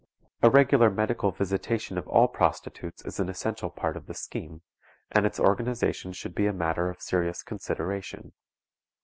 [0.41, 4.63] A regular medical visitation of all prostitutes is an essential part of the scheme,
[5.11, 8.33] and its organization should be a matter of serious consideration.